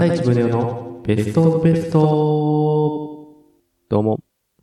[0.00, 3.36] 片市宗男のベストベスト
[3.90, 4.20] どうも、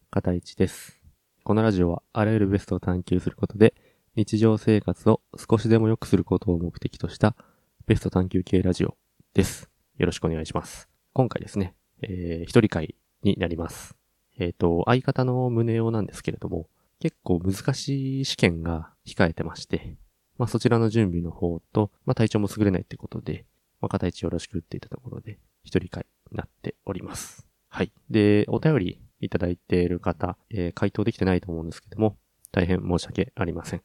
[0.10, 1.00] 片市です。
[1.44, 3.76] このラジオはあらゆるベストを探求することで、
[4.16, 7.36] 日常生活を少しでも良くすることを目的とした
[7.86, 8.98] ベスト探求系ラジオ
[9.36, 9.70] です。
[10.00, 10.90] よろしくお願いします。
[11.14, 13.96] 今回ですね、えー、一人会になります。
[14.40, 16.68] えっ、と、相方の宗男なんですけれども、
[17.00, 19.98] 結構難しい試験が控えてまして、
[20.40, 23.46] まあそちらの準備の方と、まあ体調も優れないってことで、
[23.82, 27.48] まあ片一よろしくって言ったところで、一人会になっております。
[27.70, 27.92] はい。
[28.10, 32.18] で、お便りいただいている方、えー回答できてないと思うんですけども、
[32.52, 33.82] 大変申し訳ありません。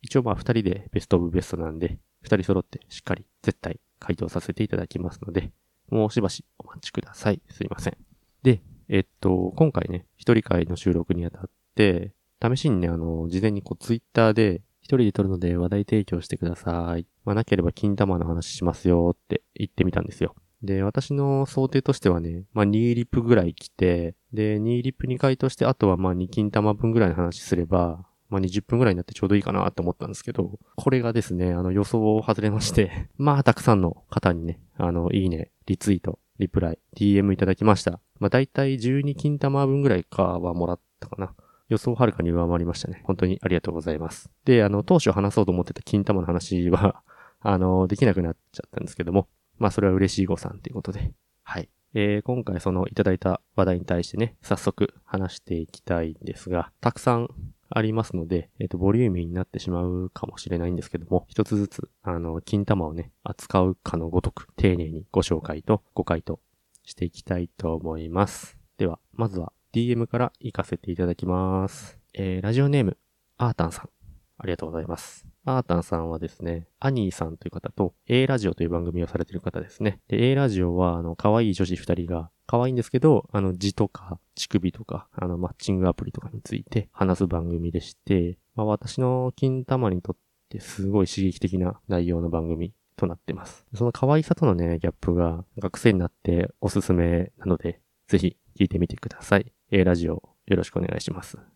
[0.00, 5.52] 一応まあ二人でベストオブベストなんで、二人揃ってしっかり絶対回答させていただきますので、
[5.88, 7.40] もうしばしお待ちください。
[7.48, 7.96] すいません。
[8.42, 12.12] で、えっと、今回ね、一人会の収録にあたって、
[12.42, 17.06] 試しにね、あの、事前にこうツイッターで、一人で撮るので話題提供してください。
[17.24, 20.34] まあ、なければ金玉の話しますよって言ってみたんですよ。
[20.62, 38.00] で、私の想定としてはね、まあ、2リップぐらい来て、で、2リップ2回として、あとはま、2金玉分ぐらいの話すれば、まあ、20分ぐらいになってちょうどいいかなと思ったんですけど、これがですね、あの予想を外れまして、 ま、たくさんの方にね、あの、いいね、リツイート、リプライ、DM いただきました。
[38.20, 41.34] まあ、だいたい12金玉分ぐらいかはもらったかな。
[41.68, 43.02] 予想をはるかに上回りましたね。
[43.04, 44.30] 本当にありがとうございます。
[44.44, 47.02] で、あの、当初話そうと思ってた金玉の話は、
[47.42, 51.12] あの、できなくなっちゃったんですけども、まあ、それは嬉しい誤算ということで、
[51.42, 51.68] はい。
[51.94, 57.28] えー、今回そのいただいた話題に対してね、早速話していきたいんですが、たくさん
[57.68, 66.40] ありますので、えっ、と、ボリューミーになってしまうかもしれないんですけども、一つずつ、あの、金玉をね、扱うかのごとく、丁寧にご紹介とご回答
[66.84, 68.56] していきたいと思います。
[68.78, 71.98] では、まずは DM から行かせていただきます。
[72.14, 72.98] えー、ラジオネーム、
[73.38, 74.01] アータンさん。
[74.38, 75.26] ありがとうございます。
[75.44, 80.00] アータンさんはですね、アニーさんという方と A ラジオという番組をされている方ですね。
[80.08, 90.16] で、A ラジオは、あの、可愛い女子二人が、可愛いんですけど、あの、字とか、乳首とか、あの、マッチングアプリとかについて話す番組でして、まあ、私の金玉にとっ
[90.48, 93.66] てすごい刺激的な内容の番組となってます。
[93.74, 99.52] その可愛さとのね、ギャップが、学生になっておすすめなので、ぜひ聞いてみてください。
[99.70, 101.51] A ラジオよろしくお願いします。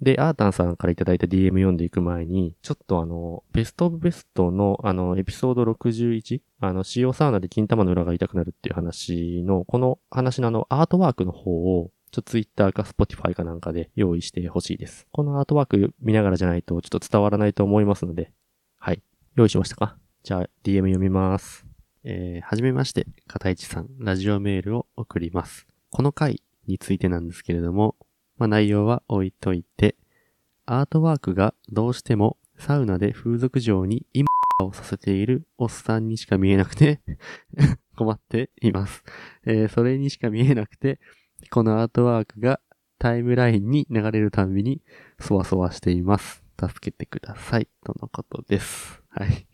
[0.00, 15.06] で、アータンさんからいただいた DM 読んでいく前に、ちょっとあの、ベストオブベストのあの、エピソード61、あの、使用サウナで金玉の裏が痛くなるっていう話の、この話のあの、アートワークの方を、ちょっと Twitter か Spotify かなんかで用意してほしいです。
[15.12, 18.32] このアートワーク見ながらじゃないとちょっと伝わらないと思いますので、
[18.78, 19.02] はい。
[19.34, 19.96] 用意しましたか？
[20.22, 21.66] じゃあ、DM 読みます。
[22.04, 25.66] えー、はじめまして、片市さん、ラジオメールを送ります。
[25.90, 27.96] この回についてなんですけれども、
[28.38, 29.96] まあ、内容は置いといて、
[30.66, 34.26] アートワークがどうしてもサウナで風俗嬢に今
[34.62, 37.00] をさせているおっさんにしか見えなくて
[37.96, 39.04] 困っています、
[39.44, 40.98] えーそれにしか見えなくて、
[41.50, 42.60] このアートワークが
[42.98, 44.82] タイムラインに流れるたびに
[45.20, 46.42] そわそわしています。
[46.58, 47.68] 助けてください。
[47.84, 49.02] とのことです。
[49.10, 49.46] はい。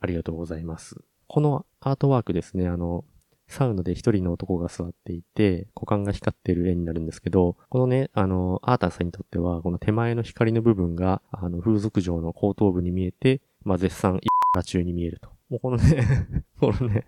[0.00, 0.96] ありがとうございます。
[1.26, 3.04] このアートワークですね、あの、
[3.48, 15.30] サウナで一人の男が座っていて、股間が光ってる絵になるんですけど、このね、あの、アータンさんにとっては、この手前の光の部分が、あの、風俗嬢の後頭部に見えて、まあ、絶賛、イラ中に見えると。
[15.48, 17.06] もうこのね、 このね、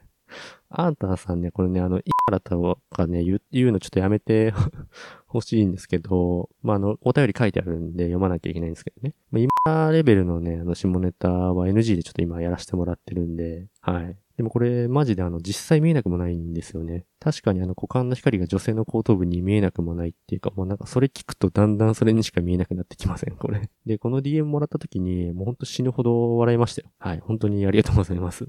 [0.71, 4.53] アータンさんね、これね、あの、イラとかね、言う言うのちょっとやめて
[5.33, 9.15] 欲しいんですけど、まあ、あの、お便り書いてあるんで読まなきゃいけないんですけどね。
[9.31, 14.17] まあ、今レベルのね、あの、下ネタは NG でちょっと今やらせてもらってるんで、はい。
[14.39, 17.05] でもこれマジであの実際見えなくもないんですよね。
[17.19, 23.69] 確かにあの股間の光が女性の後頭部に見えなくもないっていうかもうなんかそれ聞くとだんだんそれにしか見えなくなってきません、これ。
[23.85, 26.89] で、この DM もらった時にもうほんと死ぬほど笑いましたよ。
[27.01, 28.49] はい、本当にありがとうございます。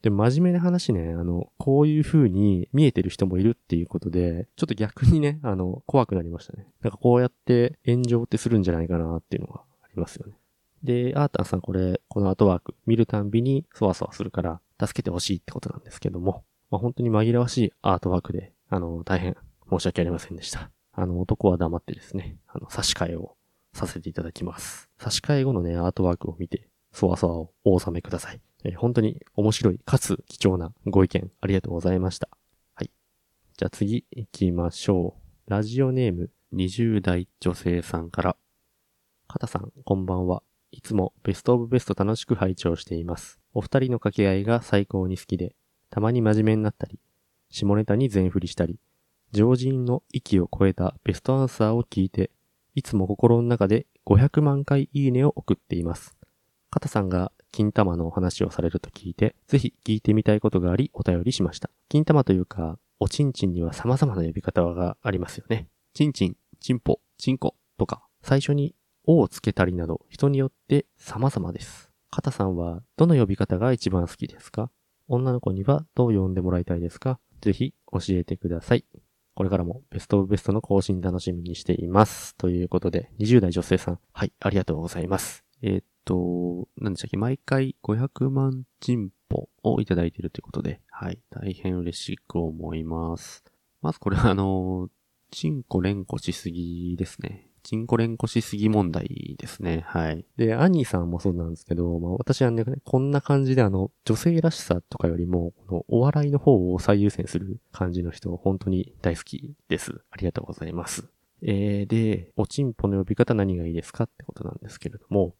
[0.00, 6.66] で、真面目な話ね、あの、こういう風に見えてる人もいるっていうことで、ちょっと逆にね、あの、怖くなりましたね。
[6.80, 10.32] なんかこうやって炎上ってするんじゃないかなっていうのがありますよね。
[10.82, 19.36] で、アータンさんこれ、このアートワーク見るたんびにそわそわするから、助けてほしいってことなんですけども、まあ、本当に紛らわしいアートワークで、あの、大変
[19.70, 20.70] 申し訳ありませんでした。
[20.92, 23.36] あの、男は黙ってですね、あの、差し替えを
[23.72, 24.90] させていただきます。
[24.98, 28.40] 差し替え後のね、アートワークを見て、そわそわをお納めください。
[28.64, 32.28] えー本当に面白い、かつ貴重なご意見ありがとうございました。
[32.74, 32.90] はい。
[33.56, 35.50] じゃあ次行きましょう。
[35.50, 38.36] ラジオネーム20代女性さんから。
[39.26, 40.42] かたさん、こんばんは。
[40.70, 43.41] いつもベストオブベスト楽しく拝聴しています。
[43.54, 45.54] お二人の掛け合いが最高に好きで、
[45.90, 46.98] たまに真面目になったり、
[47.50, 48.78] 下ネタに全振りしたり、
[49.32, 52.30] 常人の域を超えたベストアンサーを聞いて、
[52.74, 56.16] いつも心の中で500万回いいねを送っています。
[56.70, 61.70] かたさんが金玉のお話をされると聞いて、ぜひ聞いてみたいことがありお便りしました。
[61.88, 65.68] 金玉というか、おちんちんには様々な呼び方がありますよね。
[65.92, 71.91] ちんちん、ちんぽ、ちんことか、最初におをつけたりなど、人によって様々です。
[72.12, 74.70] かたさんはどの呼び方が一番好きですか？
[75.08, 77.18] 女の子にはどう呼んでもらいたいですか？
[77.40, 78.84] ぜひ教えてください。
[79.34, 82.36] これからもベストオブベストの更新楽しみにしています。
[82.36, 85.42] ということで、20代女性さん、はい、ありがとうございます。
[85.62, 87.16] えー、っと、何でしたっけ？
[87.16, 93.42] 毎回500万進歩をいただいているということで、はい、大変嬉しく思います。
[93.80, 94.90] まずこれはあの、
[95.30, 97.48] チンコ連呼しすぎですね。
[97.62, 99.84] チンコ連呼しすぎ問題ですね。
[99.86, 100.24] はい。
[100.36, 110.02] で、アニーさんもそうなんですけど、まあ私はね、こんな感じであの、女性らしさとかよりも、このお笑いの方を最優先する感じの人、本当に大好きです。
[110.10, 111.08] ありがとうございます。
[111.42, 115.34] えー、で、おちんぽの呼び方何がいいですかってことなんですけれども、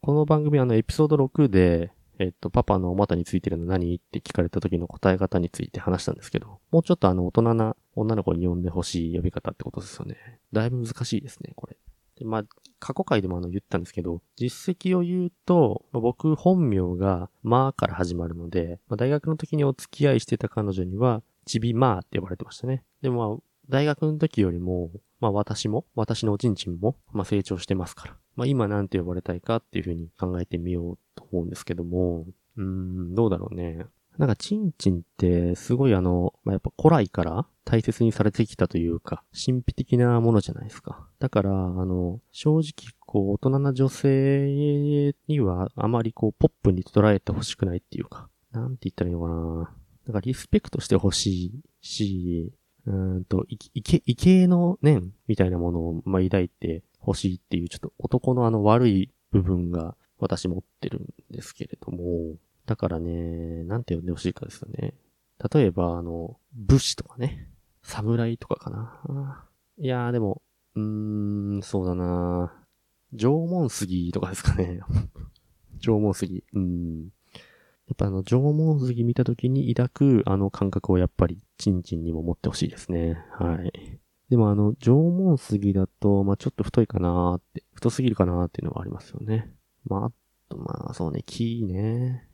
[0.00, 3.94] この番組あのエピソード6で、えっと、パパのお股についてるの何？
[3.94, 10.16] って聞かれた時の答え方について話したんですけど、もうちょっとあの大人な女の子に呼んでほしい呼び方ってことですよね。
[10.52, 11.76] だいぶ難しいですね、これ。
[12.16, 12.44] でまあ、
[12.80, 22.82] 過去回でもあの言ったんですけど、実績を言うと、まあ、僕本名がまあから始まるので、まあ、大学の時にお付き合いしてた彼女には、ちびまーって呼ばれてましたね。
[23.02, 23.38] でもまあ、
[23.68, 24.90] 大学の時よりも、
[25.20, 28.16] まあ私も、私のおちんちんも、まあ成長してますから。
[28.38, 32.24] まあ今なんて呼ばれたいかっていうふうに考えてみようと思うんですけども、
[32.56, 33.84] うーん、どうだろうね。
[34.16, 41.08] なんか、チンチンって、すごいあの、まあ、やっぱ古来から大切にされてきたというか、神秘的なものじゃないですか。
[41.18, 41.54] だから、あ
[41.84, 49.76] の、正直、こう、大人な女性には、あまりこう、ポップに捉えてほしくないっていうか、なんて言ったらいいのかな。
[50.06, 52.52] なんか、リスペクトしてほしいし、
[52.86, 64.94] うんと、い、いけ、異形の念みたいなものを、ま、抱いてほしいっていう、ちょっと男のあの悪い部分が私持ってるんですけれども、だからね、なんて呼んでほしいかですよね。
[65.52, 67.48] 例えば、あの、武士とかね、
[67.82, 69.44] 侍とかかな。
[69.78, 70.42] いやーでも、
[70.74, 72.52] うーん、そうだな
[73.14, 74.80] 縄文杉とかですかね。
[75.80, 76.44] 縄文杉。
[76.52, 77.08] うん。
[77.88, 83.24] やっぱあの、縄文杉見た時に抱くあの感覚をやっぱり、チンチンにも持ってほしいですね。
[83.38, 83.98] はい。
[84.30, 89.50] でもあの、縄文杉だと、まあ、ちょっと太いかなって、太すぎるかなっていうのはありますよね。
[89.86, 90.12] まあ、あ
[90.48, 92.28] と、まあ、そうね、木ね。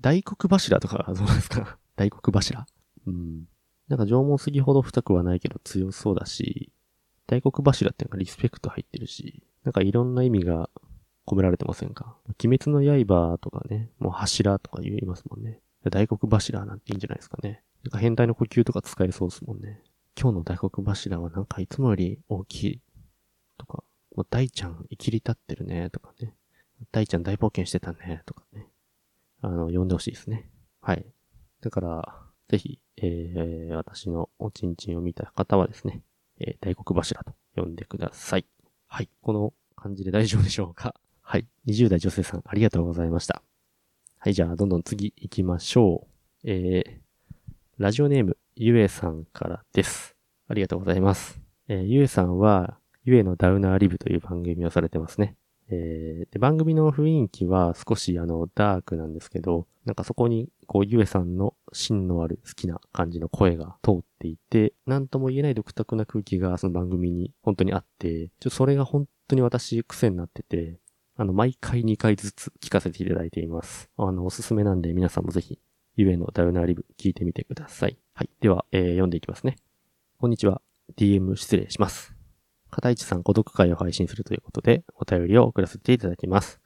[0.00, 1.78] 大黒柱とか どうですか？
[1.96, 2.66] 大黒柱？
[3.06, 3.44] うん。
[3.88, 6.70] なんか縄文杉ほど太くはないけど強そうだし、
[7.26, 10.68] 大黒柱っていうのがリスペクト入ってるし、なんかいろんな意味が
[11.26, 12.18] 込められてませんか？
[12.44, 15.60] 鬼滅の刃とかね、もう柱とか言いますもんね。
[15.90, 17.62] 大黒柱なんていいんじゃないですかね。
[17.84, 19.82] なんか変態の呼吸とか使えそうですもんね。
[20.20, 22.80] 今日の大黒柱はなんかいつもより大きい
[23.58, 23.84] とか、
[24.14, 26.34] もう大ちゃん生きり立ってるねとかね。
[26.92, 28.68] 大ちゃん大冒険してたねとかね。
[29.40, 30.50] あの、呼んでほしいですね。
[30.80, 31.06] はい。
[31.60, 32.18] だから、
[32.48, 36.02] ぜひ、えー、私のおちんちんを見た方はですね、
[36.38, 38.46] えー、大黒柱と呼んでください。
[38.86, 39.08] はい。
[39.22, 40.94] この感じで大丈夫でしょうか？
[41.22, 41.46] はい。
[41.66, 43.42] 20代女性さん、ありがとうございました。
[44.18, 46.06] はい、じゃあ、どんどん次行きましょ
[46.44, 46.50] う。
[46.50, 47.00] えー、
[47.78, 50.14] ラジオネーム、ゆえさんからです。
[50.46, 51.40] ありがとうございます。
[51.66, 55.34] えー、ゆえさんは、ゆえのダウナーリブという番組をされてますね。
[55.70, 70.78] えー、で番組の雰囲気は少しあのダークなんですけど、なんかそこにこうゆえさんの芯のある好きな感じの声が通っていて、なんとも言えない独特な空気がその番組に本当にあって、ちょそれが本当に私癖になってて、
[71.16, 73.90] あの毎回2回ずつ聞かせていただいています。
[73.96, 75.58] あのおすすめなんで皆さんもぜひ
[75.96, 77.96] ゆえのダウナーリブ聞いてみてください。
[78.14, 78.30] はい。
[78.40, 79.56] では、えー、読んでいきますね。
[80.18, 80.60] こんにちは。
[80.96, 82.14] DM 失礼します。
[82.70, 86.60] 片市さん孤独会を配信するということで、お便りを送らせていただきます。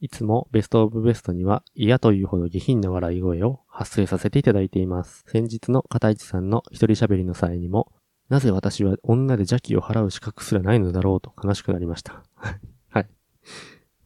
[0.00, 5.24] いつもベストオブベストには嫌というほど下品な笑い声を発生させていただいています。
[5.26, 7.90] 先日の片市さんの一人喋りの際にも、
[8.28, 12.22] なぜ私は女で邪気を払う資格すらないのだろうと悲しくなりました。
[12.90, 13.08] はい。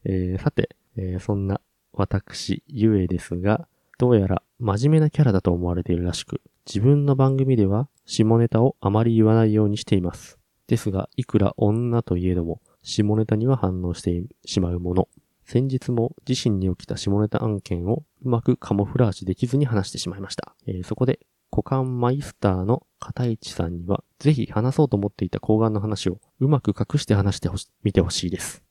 [0.04, 1.60] えー、さて、えー、そんな
[1.92, 3.66] 私、ゆえですが、
[3.98, 10.38] どうやら真面目なキャラだと思われているらしく、自分の番組では下ネタをあまり言わないようにしています。
[10.66, 15.08] ですが、いくら女といえども、下ネタには反応してしまうもの。
[15.44, 20.54] 先日も自身に起きた下ネタ案件をうまくカモフラージュできずに話してしまいました。
[20.66, 28.62] えー、そこで、股間マイスターの片市さんには、ぜひ話そうと思っていた睾丸の話をうまく隠して話してほし、見てほしいです。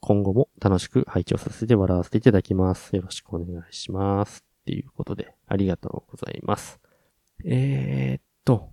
[0.00, 2.94] 今後も楽しく拝聴させて笑わせていただきます。
[2.94, 4.49] よろしくお願いします。
[4.60, 6.80] っていうことで、ありがとうございます。
[7.44, 8.70] えー、っと、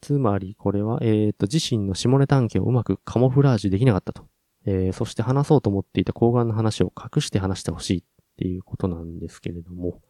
[0.00, 4.26] つまりこれは、えっ、と、自身の下ネタ案件をうまくカモフラージュできなかったと。
[4.64, 8.02] えー、そして話そうと思っていた睾丸の話を隠して話してほしいっ
[8.36, 10.00] ていうことなんですけれども、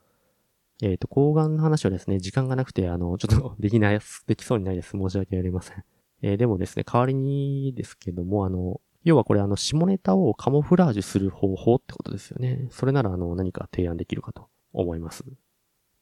[0.82, 4.90] えっ、と、抗がんの話はですね、時間がなくて、あの、ちょっと できない、できそうにないです。
[4.90, 5.84] 申し訳ありません。
[6.22, 12.66] えーでもですね、代わりにですけども、あの、要はこれあの、下ネタをカモフラージュする方法ってことですよね。
[12.70, 15.24] それならあの、何か提案できるかと思います。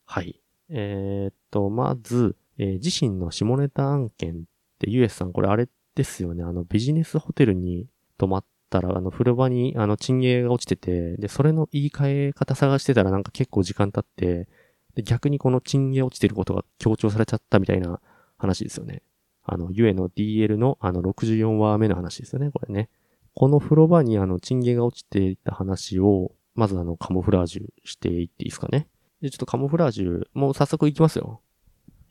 [0.06, 0.40] はい。
[0.68, 4.36] えーっと、まず、えー自身の下ネタ案件っ
[4.78, 6.42] て、ユエスさんこれあれですよね。
[6.42, 7.86] あの、ビジネスホテルに
[8.18, 14.48] 泊まったら、あの、風呂場にあの、チンゲが落ちてて、で、それの言い換え方探してたらなんか結構時間経って、
[14.94, 18.00] で、逆にこのチンゲ落ちてることが強調されちゃったみたいな
[18.38, 19.02] 話ですよね。
[19.44, 22.88] あの、ゆえの DL のあの64話目の話ですよね、これね。
[23.34, 28.88] この風呂場にあの、チンゲが落ちていた話を、まずあの、カモフラージュしていっていいですかね。
[29.22, 31.40] で、ちょっとカモフラージュ、もう早速行きますよ。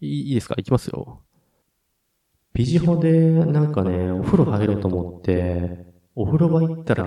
[0.02, 0.56] いいですか？
[0.58, 1.22] 行きますよ。
[2.54, 5.86] ビジホで、なんかね、お風呂入ろうと思って、
[6.16, 7.04] お風呂場行ったら、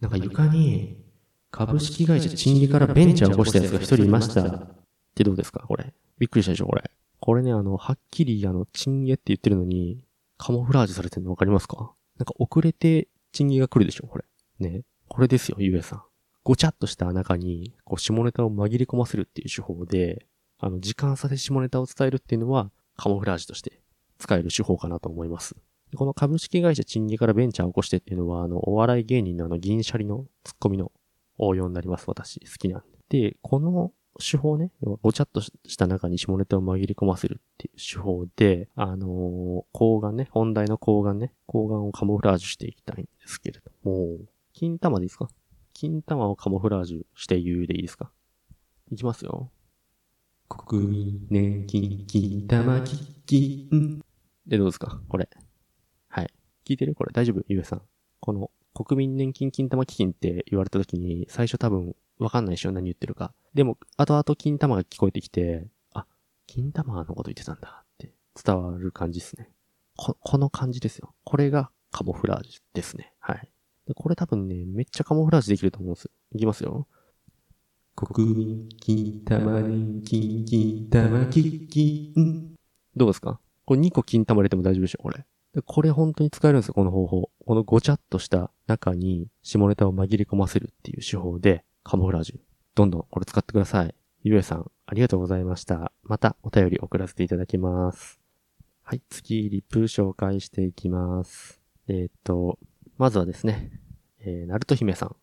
[0.00, 0.98] なんか床に、
[1.50, 4.42] 株式会社チンゲからベンチャー起こしたやつが一人いました。
[4.42, 4.84] っ
[5.14, 5.64] てどうですか？
[5.66, 5.92] これ。
[6.18, 6.90] びっくりしたでしょこれ。
[7.20, 10.04] これね、あの、はっきり、あの、チンゲって言ってるのに、
[10.38, 11.92] カモフラージュされてるのわかりますか？
[12.18, 14.24] なんか遅れてチンゲが来るでしょこれ。
[14.58, 14.82] ね。
[15.08, 16.02] これですよ、ゆえさん。
[16.44, 20.26] ごちゃっとした中に、こう、下ネタを紛れ込ませるっていう手法で、
[20.58, 23.80] あの、時間差で下ネタを伝えるっていうのは、カモフラージュとして
[24.18, 25.56] 使える手法かなと思います。
[25.94, 30.90] この株式会社チンゲからベンチャーを起こしてっていうのは、あの、お笑い芸人のあの、銀シャリのツッコミの
[31.38, 32.04] 応用になります。
[32.08, 33.20] 私、好きなんで。
[33.30, 34.70] で、この手法ね、
[35.02, 44.18] ごちゃっとした中に下ネタを紛れ込ませるっていう手法で、あのー抗がね、本題の抗がね、抗がをカモフラージュしていきたいんですけれども、
[44.52, 45.28] 金玉でいいですか？
[45.82, 48.12] 金玉をカモフラージュして言うでいいですか？
[48.92, 49.50] いきますよ。
[50.48, 52.96] 国民年金金玉基
[53.26, 54.00] 金。
[54.46, 55.00] で、どうですか？
[55.08, 55.28] これ。
[56.06, 56.30] はい。
[56.64, 56.94] 聞いてる？
[56.94, 57.42] これ大丈夫？
[57.48, 57.82] ゆえさん。
[58.20, 62.70] この国民年金金玉基金って言われた時に、最初多分わかんないでしょ？
[62.70, 63.34] 何言ってるか。
[63.52, 66.06] でも、後々金玉が聞こえてきて、あ、
[66.46, 69.50] 金玉のこと言ってたんだって伝わる感じですね。
[69.96, 71.12] こ、この感じですよ。
[71.24, 73.12] これがカモフラージュですね。
[73.18, 73.48] はい。
[73.86, 76.10] でこれ多分ね、めっちゃカモフラージュできると思うんですよ。
[76.34, 76.86] いきますよ。
[77.94, 82.54] 国民金玉年金金玉基金。
[82.96, 83.40] どうですか？
[83.64, 85.24] これ2個金玉入れても大丈夫でしょこれ。
[85.54, 87.30] でこれ本当に使えるんですよ、この方法。
[87.44, 92.40] このごちゃっとした中に下ネタを紛れ込ませるっていう手法で、カモフラージュ。
[92.74, 93.94] どんどんこれ使ってください。
[94.22, 95.92] ゆえさん、ありがとうございました。
[96.04, 98.18] またお便り送らせていただきます。
[98.82, 101.60] はい、次、リプ紹介していきます。
[101.88, 102.58] えーっと、
[103.02, 103.72] まずはですね、
[104.20, 105.16] えー、ナルト姫さん。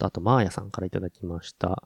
[0.00, 1.84] あと、マーヤさんからいただきました。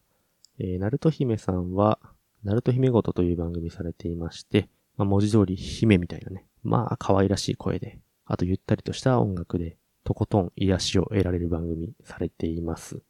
[0.58, 1.98] えー、ナルト姫さんは、
[2.44, 13.02] ナルト姫ごとという番組されていまして、まあ、文字通り姫みたいなね、まあ可愛らしい声で、あとゆったりとした音楽で、とことん癒しを得られる番組されています。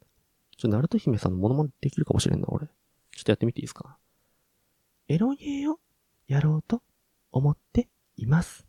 [0.57, 2.67] ちょ、ナルト姫さんのモノマネできるかもしれんな、俺。
[2.67, 2.73] ちょ
[3.21, 3.97] っとやってみていいですか？
[5.07, 5.79] エロゲーを
[6.27, 6.83] やろうと
[7.31, 8.67] 思っています。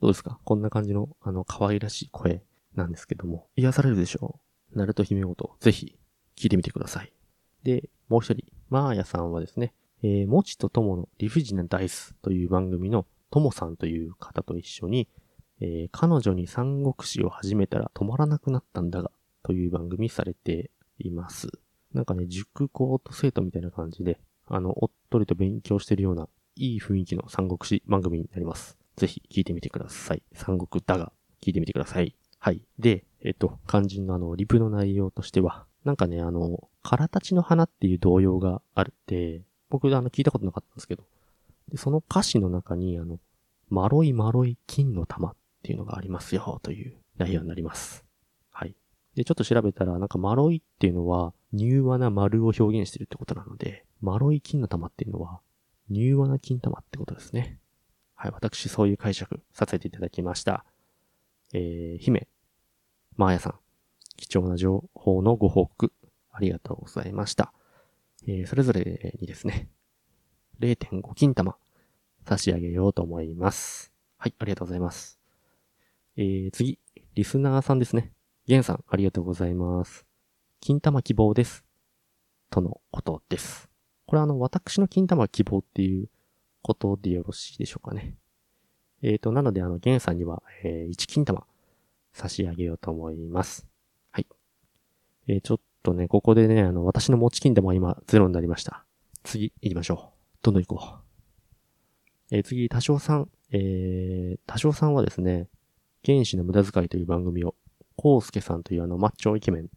[0.00, 0.40] どうですか？
[0.42, 2.42] こんな感じの、あの、可愛らしい声
[2.78, 4.40] なんですけども、癒されるでしょ？
[4.74, 5.98] うナルト姫ごと、ぜひ、
[6.36, 7.12] 聞いてみてください。
[7.62, 15.08] で、もう一人、マーヤさんはですね、えー、もちとともの理不尽なダイスという番組のともさんという方と一緒に、
[15.60, 19.10] えー彼女に三国志を始めたら止まらなくなったんだが、
[19.42, 21.48] という番組されています。
[21.92, 28.76] なんかね、塾校と生徒みたいな感じで、あの、おっとりと勉強してるような、いい雰囲気の三国志番組になります。
[28.96, 30.22] ぜひ聞いてみてください。
[30.32, 32.14] 三国だが、聞いてみてください。
[32.38, 32.62] はい。
[32.78, 41.04] で、えっと、肝心のあの、リプの内容としては、なんかね、あの、空たちの花っていう童謡があるって、僕、あの、聞いたことなかったんですけど、
[41.68, 43.18] で、その歌詞の中に、あの、
[43.68, 48.04] まろいまろい金の玉っていうのがありますよ、という内容になります。
[48.50, 48.74] はい。
[49.14, 55.40] で、ちょっと調べたら、なんか、まろいっていうのは、柔和な丸を表現してるってことなので、まろい金の玉っていうのは、
[55.90, 57.58] 柔和な金玉ってことですね。
[58.14, 60.64] はい、私、そういう解釈させていただきました。
[61.52, 62.28] えー、姫、
[63.16, 63.54] マーヤさん、
[64.16, 65.92] 貴重な情報のご報告、
[66.30, 67.52] ありがとうございました。
[68.26, 69.68] えー、それぞれにですね、
[70.60, 71.56] 0.5金玉、
[72.26, 73.92] 差し上げようと思います。
[74.18, 75.18] はい、ありがとうございます。
[76.16, 76.78] えー、次、
[77.14, 78.12] リスナーさんですね。
[78.46, 80.04] ゲンさん、ありがとうございます。
[80.60, 81.64] 金玉希望です。
[82.50, 83.68] とのことです。
[84.06, 86.08] これあの、私の金玉希望っていう
[86.62, 88.16] ことでよろしいでしょうかね。
[89.02, 91.44] えーと、なのであの、ゲンさんには、えー、1金玉
[92.12, 93.66] 差し上げようと思います。
[94.10, 94.26] はい。
[95.28, 98.84] えー、ちょっとね、ここでね、あの、私の持ち金玉は今ゼロになりました。
[99.22, 100.38] 次、行きましょう。
[100.42, 102.36] どんどん行こう。
[102.36, 103.28] えー次、多少さん。
[103.50, 105.48] えー、多少さんはですね、
[106.04, 107.54] 原始の無駄遣いという番組を、
[107.96, 109.68] コウスケさんというあの、マッチョイケメン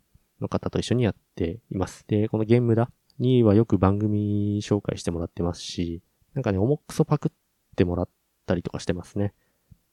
[0.41, 2.05] の方と一緒にやっています。
[2.07, 6.01] で、このゲームだにはよく番組紹介してもらってますし、
[6.33, 9.33] なんかね、重くそパクってもらってたりとかしてますね。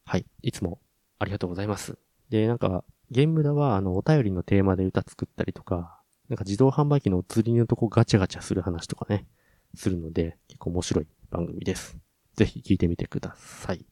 [0.05, 0.27] はい。
[0.43, 0.81] いつも
[1.19, 1.99] ありがとうございます。
[2.31, 9.27] で、なんか、ゲームだは、あの、お便りのテーマで歌作ったりとか、なんか自動販売機の移りのとこガチャガチャする話とかね、
[9.75, 11.99] するので、結構面白い番組です。
[12.35, 13.87] ぜひ聞いてみてください。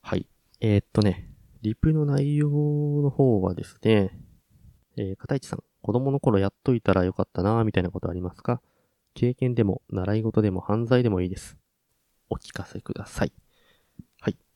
[0.00, 0.26] はい。
[0.60, 1.30] えー、っとね、
[1.62, 4.18] リプの内容の方はですね、
[4.96, 8.60] えー、片市さん、子供の頃やっといたらよかったなぁみたいなことありますか？
[9.14, 11.56] 経験でも、習い事でも、犯罪でもいいです。
[12.28, 13.32] お聞かせください。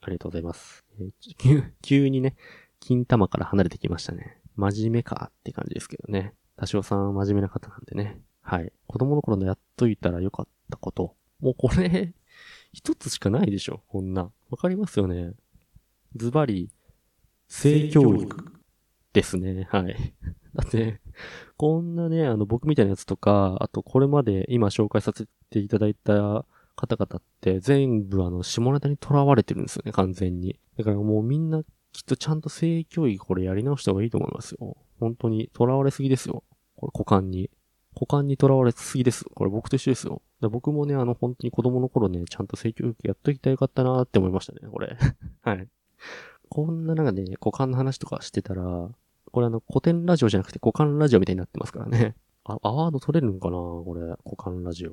[0.06, 0.84] ありがとうございます。
[1.00, 2.36] えー急急にね、
[2.78, 4.38] 金玉から離れてきましたね。
[4.54, 6.32] 真面目かって感じですけどね。
[6.56, 8.20] 多少さん真面目な方なんでね。
[8.40, 8.72] はい。
[8.86, 11.16] 子供の頃のやっといたらよかったこと。
[11.40, 12.14] もうこれ、
[12.72, 13.82] 一つしかないでしょ。
[13.88, 14.30] こんな。
[14.48, 15.32] わかりますよね。
[16.14, 16.70] ズバリ、
[17.48, 18.52] 性教育
[19.12, 19.66] ですね。
[19.72, 20.14] はい。
[20.54, 21.00] だって、
[21.56, 30.58] こんなね、あの、僕みたいなやつとか、あとこれまで今紹介させていただいた方々って全部あの、下ネタに囚われてるんですよね、完全に。
[30.78, 34.76] だからもうみんなきっとちゃんと性教育これやり直した方がいいと思いますよ。
[35.00, 36.44] 本当に囚われすぎですよ。
[36.76, 37.50] これ股間に。
[37.94, 39.24] 股間に囚われすぎです。
[39.34, 40.20] これ僕と一緒ですよ。
[40.42, 44.98] で僕もね、あの、本当に子供の頃ね、ちゃんと性教育やっときたらよかったなーって思いましたね、これ。
[45.40, 45.68] はい。
[46.50, 48.90] こんな中で、ね、股間の話とかしてたら、
[49.32, 52.14] これあの、古典ラジオじゃなくて股間ラジオみたいになってますからね。
[52.44, 54.92] あ、アワード取れるのかなこれ、股間ラジオ。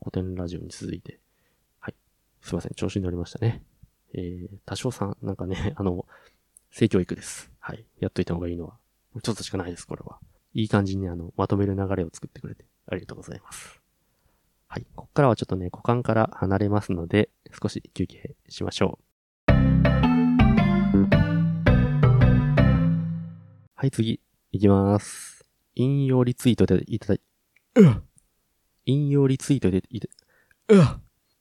[0.00, 1.20] 古典ラジオに続いて。
[1.80, 1.94] はい。
[2.40, 3.62] すいません、調子に乗りましたね。
[4.14, 6.06] えー、多少さん、なんかね、 あの、
[6.70, 7.50] 性教育です。
[7.58, 7.84] はい。
[8.00, 8.78] やっといた方がいいのは。
[9.22, 10.18] ちょっとしかないです、これは。
[10.54, 13.80] いい感じにあの、まとめる流れを作ってくれて、ありがとうございます。
[14.66, 14.86] はい。
[14.94, 17.30] こっからはちょっとね、股間から離れますので、
[17.60, 19.08] 少し休憩しましょう。
[23.74, 24.20] はい、次、
[24.52, 25.46] いきます。
[25.74, 27.20] 引用リツイートでいただい、
[28.90, 30.08] 引用リツイートでいた、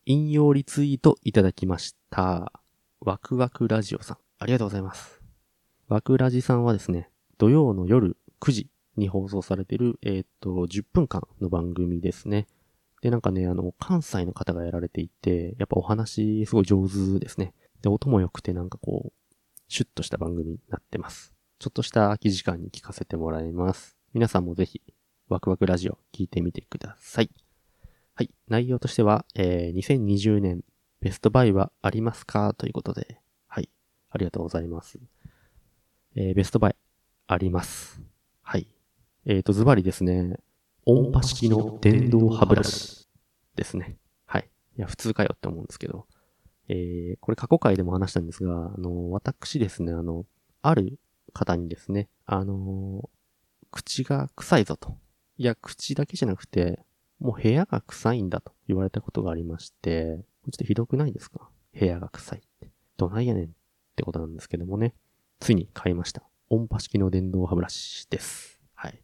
[0.06, 2.52] 引用リツイートいただきました。
[3.00, 4.18] ワクワクラジオさん。
[4.38, 5.22] ありがとうございます。
[5.88, 12.48] ワクラジさんはですね、土曜の夜9時に放送されている、えっ、と、10分間の番組ですね。
[13.02, 17.54] で、なんかね、あの、関西の方がやられていて、やっぱお話すごい上手ですね。
[17.82, 19.32] で、音も良くてなんかこう、
[19.70, 21.34] シュッとした番組になってます。
[21.60, 23.96] ちょっとした空き時間に聞かせてもらいます。
[24.14, 24.82] 皆さんもぜひ、
[25.30, 27.30] ワクワクラジオ聞いてみてください。
[28.16, 28.32] はい。
[28.48, 30.64] 内容としては、えー、2020年
[31.02, 32.54] ベストバイはありますか？
[32.54, 33.70] ということで、はい。
[34.10, 35.00] ありがとうございます。
[36.16, 36.76] えー、ベストバイ
[37.28, 38.02] あります。
[38.42, 38.68] はい。
[39.26, 40.38] えーと、ズバリですね、
[40.86, 43.10] 音波式の電動歯ブラシ
[43.56, 43.98] ですね。
[44.26, 44.50] はい。
[44.78, 46.08] いや、普通かよって思うんですけど、
[46.70, 50.26] えー、これ過去回でも話したんですが、あの、私ですね、あの、
[50.62, 50.98] ある
[51.34, 53.10] 方にですね、あの、
[53.72, 54.98] 口が臭いぞと。
[55.38, 56.80] いや、口だけじゃなくて、
[57.20, 61.50] もう部屋が臭いんだと言われたことがありまして、ちょっとひどくないですか？
[61.80, 62.72] 部屋が臭いって。
[62.98, 63.50] どないやねんっ
[63.96, 64.94] てことなんですけどもね。
[65.40, 66.24] ついに買いました。
[66.50, 68.60] 音波式の電動歯ブラシです。
[68.74, 69.04] はい。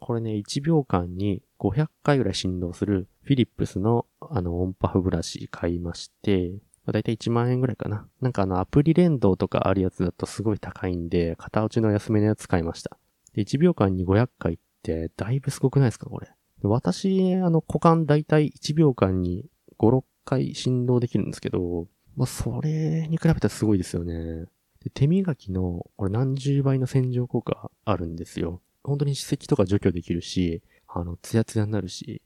[0.00, 6.52] これね、1秒間に500回ぐらい振動するフィリップスのあの音波歯ブラシ買いまして、
[6.90, 8.08] だいたい1万円ぐらいかな。
[8.20, 12.96] なんかあのアプリ連動とかあるやつだとすごい高いんで、片落ちの安めのやつ買いました。
[13.34, 16.28] で、1秒間に500回ってだいぶすごくないですかこれ。
[16.62, 19.44] 私、あの、股間だいたい1秒間に
[19.78, 24.46] 5、6回振動できるんですけど、まあ、それに比べたらすごいですよね。
[24.82, 28.62] で手磨きの、これ何十倍の洗浄効果あるんですよ。
[28.84, 32.22] 本当に歯石とか除去できるし、あの、ツヤツヤになるし、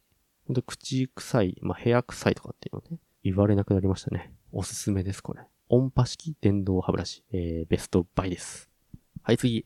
[0.46, 4.33] 本当口臭い、まあ、部屋臭いとかっていうのね、言われなくなりましたね。
[4.53, 5.42] おすすめです、これ。
[5.68, 8.68] 音波式電動歯ブラシ、えー、ベストバイです。
[9.23, 9.64] はい、次。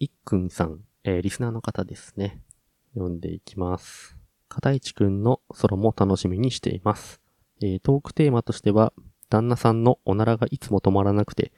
[0.00, 2.42] いっくんさん、えー、リスナーの方ですね。
[2.92, 4.14] 読んでいきます。
[4.50, 7.22] 片市くんのソロも楽しみにしています。
[7.62, 8.92] えー、トークテーマとしては、
[9.30, 11.50] 旦那さんのおならがいつも止まらなくて、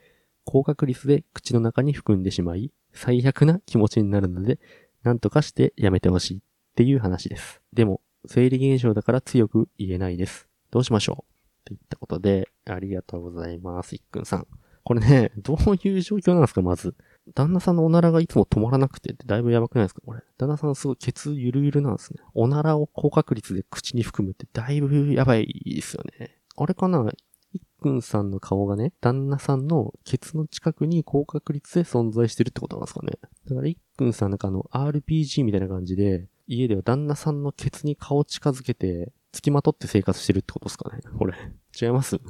[0.44, 4.60] 高確率で口の中に含んでしまい、最悪な気持ちになるので、
[5.02, 6.40] なんとかしてやめてほしいっ
[6.76, 7.60] ていう話です。
[7.72, 10.48] でも、生理現象だから強く言えないです。
[10.70, 13.96] どうしましょうといったことで、ありがとうございます。
[13.96, 14.46] いっくんさん。
[14.84, 16.94] これね、どういう状況なんですか、まず。
[17.34, 20.20] 旦那さんのおならがいつも止まらなくてだいぶやばくないですかこれ。
[20.38, 22.20] 旦那さんすごいケツゆるゆるなんですね。
[22.34, 26.36] おならを高確率で口に含むってだいぶやばいですよね。
[26.56, 27.08] あれかな？
[27.52, 33.12] いっくんさんの顔がね、旦那さんのケツの近くに高確率で存在してるってことなんですかね。
[33.48, 41.34] だからいっくんさんなんかあの RPG みたいな感じで、家では旦那さんのケツに顔近づけて、付きまとって生活してるってことですかねこれ。
[41.80, 42.20] 違います？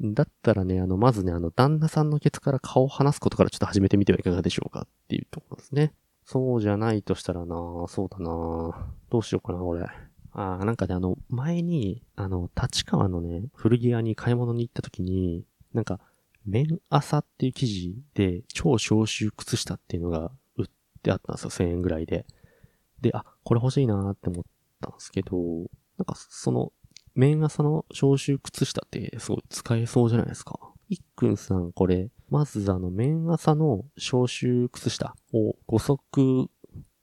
[0.00, 5.92] だったらね、あの、まずね、あの、旦那さんのケツから顔を離すことからちょっと始めてみてはいかがでしょうかっていうところですね。
[6.24, 7.54] そうじゃないとしたらな
[7.88, 9.86] そうだなどうしようかな、これ。
[10.32, 15.98] ああ、なんかね、あの、前に、あの、立川のね、古着屋に買い物に行った時に、なんか、
[16.44, 20.66] 麺朝っていう記事で、超消臭靴下っていうのが売っ
[21.02, 22.26] てあったんですよ、1000円ぐらいで。
[23.00, 24.44] で、あ、これ欲しいなーって思っ
[24.80, 25.36] たんですけど、
[25.96, 26.72] なんか、その、
[27.16, 30.58] 麺朝の消臭靴下ってすごい使えそうじゃないですか。
[30.90, 36.50] いっくんさん、これ、まずあの、麺朝の消臭靴下を5足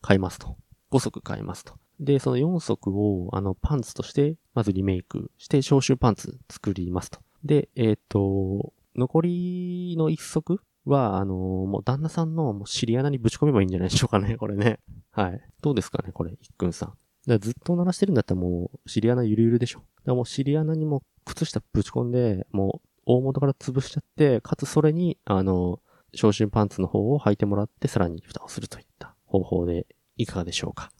[0.01, 0.55] 買いますと。
[0.91, 1.73] 5足買いますと。
[1.99, 7.19] で、その4足を、あの、パンツとして、まずリメイクして、消臭パンツ作りますと。
[7.43, 14.79] で、えっ、ー、と、残りの1足は、あのもう旦那さんのもう尻穴にぶち込めばいいんじゃないでしょうかね、これね。
[15.11, 15.41] はい。
[15.61, 16.93] どうですかね、これ、いっくんさん。
[17.27, 19.79] だずっと鳴らしてるんだったらもう、尻穴ゆるゆるでしょ。
[19.79, 25.79] だからもう尻穴にも靴下ぶち込んで、もう、大元から潰しちゃって、かつそれに、あの、
[26.13, 30.91] 消臭パンツの方を履いてもらって、さらに蓋をするといった方法でいかがでしょうか。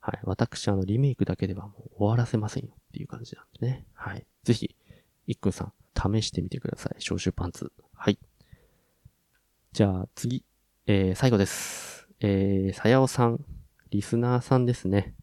[0.00, 0.20] はい。
[0.24, 3.86] 私、あの、リメイクだけではもう終わらせませんよっていう感じなんでね。
[3.94, 4.26] はい。
[4.44, 4.74] ぜひ、
[5.26, 7.00] いっくんさん、試してみてください。
[7.00, 7.72] 消臭パンツ。
[7.94, 8.18] はい。
[9.72, 10.44] じゃあ、次。
[10.86, 12.08] えー、最後です。
[12.20, 13.44] えー、さやおさん。
[13.90, 15.14] リスナーさんですね。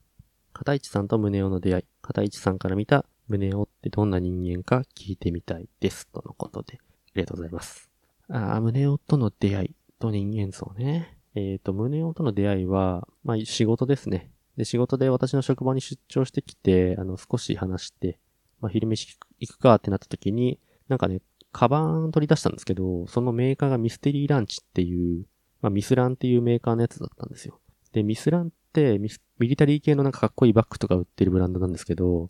[0.59, 1.83] 片市さんと宗男の出会い。
[2.01, 6.05] 片市さんから見た宗男ってどんな人間か聞いてみたいです。
[6.07, 6.79] とのことで。
[6.81, 6.81] あ
[7.15, 7.89] りがとうございます。
[8.27, 11.17] あー、宗男との出会いと人間像ね。
[11.33, 14.33] えっ、ー、と、宗男との出会いは、まあ、仕事ですね。
[14.57, 18.19] で、仕事で私の職場に出張してきて、あの、少し話して、
[18.59, 21.21] まあ、昼飯行くかってなった時に、なんかね、
[21.53, 25.25] カバン取り出したんですけど、そのメーカーがミステリーランチっていう、
[25.61, 27.61] まあ、ミスランっていうメーカーのやつだったんですよ。
[27.93, 32.30] で、ミスランってミミリタリー系のなんかかっこいいバッグとか売ってるブランドなんですけど、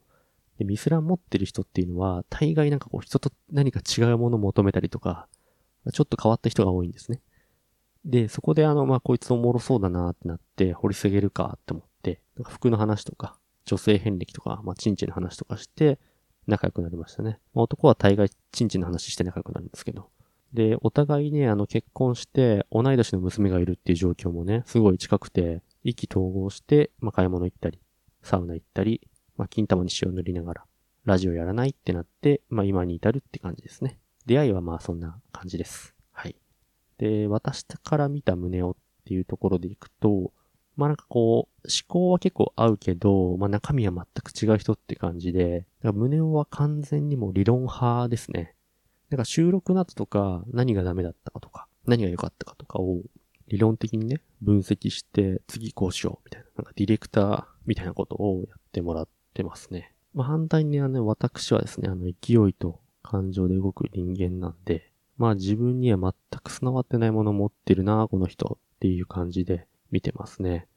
[0.58, 5.28] でミスラン持ってる人っていうのは、大概なんかこう人と何か違うものを求めたりとか、
[5.94, 7.22] ちょっと変わった人が多いんですね。
[8.06, 16.00] で、そこであの、まあ、こいつおもろそうだなってなって、掘り下げるかって思って、なんか服の話とか、女性遍歴とか、まあ、チンチンの話とかして、
[16.48, 17.40] 仲良くなりましたね。
[17.54, 20.10] まあ、男は大概チンチンの話して仲良くなるんですけど。
[20.54, 27.80] で、お互いね、あの、結婚して、同い年の娘がいるっていう状況もね、すごい近くて、意気投合して、まあ、買い物行ったり、
[28.24, 29.08] サウナ行ったり、
[29.38, 30.66] まあ、金玉に塩塗りながら、
[31.06, 34.00] ラジオやらないってなって、まあ、今に至るって感じですね。
[34.26, 35.96] 出会いはまあ、そんな感じです。
[36.12, 36.36] はい。
[36.98, 40.34] で、私から見た胸をっていうところでいくと、
[40.76, 48.56] まあなんかこう、思考は結構合うけど、まあ中身は全く違う人って感じで、胸をは完全にも理論派ですね。
[49.10, 53.02] なんか収録などとか、何がダメだったかとか、何が良かったかとかを
[53.48, 59.94] 理論的にね、分析して、次こうしよう、みたいな、なんかディレクターみたいなことをやってもらってますね。
[60.14, 70.68] まあ反対にはね、私はですね、あの勢いと感情で動く人間なんで、まあ自分には全く備わってないものを持ってるな、この人っていう感じで見てますね。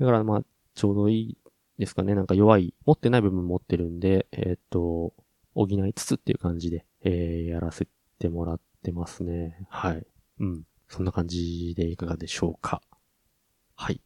[0.00, 0.42] だからまあ、
[0.74, 1.38] ちょうどいい
[1.78, 2.14] ですかね。
[2.14, 5.12] なんか弱い、持ってない部分持ってるんで、えー、っと、
[5.54, 7.88] 補いつつっていう感じで、えー、やらせ
[8.18, 9.66] てもらってますね。
[9.68, 10.06] はい。
[10.40, 10.62] うん。
[10.88, 12.82] そんな感じでいかがでしょうか。
[13.74, 14.00] はい。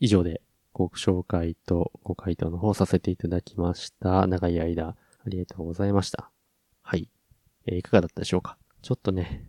[0.00, 4.26] 以上でご紹介とご回答の方させていただきました。
[4.26, 6.30] 長い間ありがとうございました。
[6.82, 7.08] はい。
[7.66, 8.58] えー、いかがだったでしょうか？
[8.82, 9.48] ちょっとね、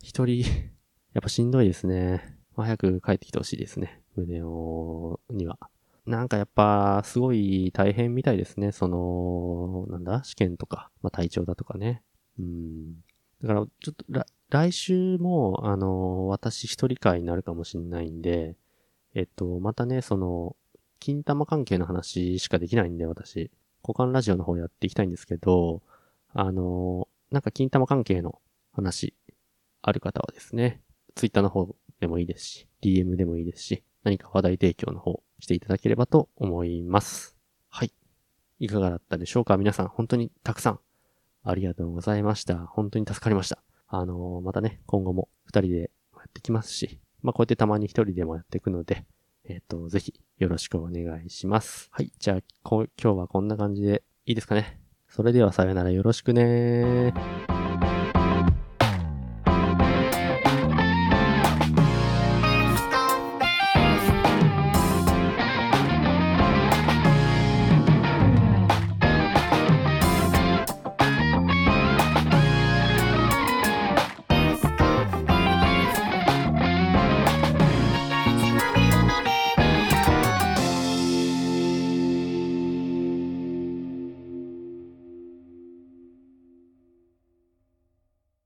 [0.00, 0.44] 一人、
[1.12, 2.38] やっぱしんどいですね。
[2.54, 4.02] まあ、早く帰ってきてほしいですね。
[4.14, 5.58] 胸を、には。
[6.06, 8.72] なんかやっぱ、すごい大変みたいですね。
[8.72, 10.22] その、なんだ？
[10.24, 12.02] 試験とか、まあ、体調だとかね。
[12.38, 12.94] うん。
[13.42, 14.04] だから、ちょっと、
[14.50, 18.56] 来週も、あの、私一人会になるかもしんないんで、
[19.14, 20.56] えっと、またね、その、
[21.00, 23.50] 金玉関係の話しかできないんで、私。
[23.82, 25.82] 股間ラジオの方やっていきたいんですけど、
[26.32, 28.40] あの、なんか金玉関係の
[28.72, 29.14] 話、
[29.82, 30.80] ある方はですね、
[31.16, 37.36] ツイッターの方でもいいですし、DM でもいいですし、何か話題提供の方していただければと思います。
[37.68, 37.92] はい。
[38.60, 39.56] いかがだったでしょうか？
[39.56, 40.80] 皆さん、本当にたくさん
[41.44, 42.56] ありがとうございました。
[42.56, 43.62] 本当に助かりました。
[43.88, 45.86] あのー、またね、今後も二人でや
[46.26, 49.04] ってきますし、まあ、こうやってたまに一人でもやっていくので、
[49.44, 51.88] えっ、ー、と、ぜひよろしくお願いします。
[51.90, 52.12] はい。
[52.18, 54.80] じゃあ、今日はこんな感じでいいですかね。
[55.08, 57.51] それではさよならよろしくねー。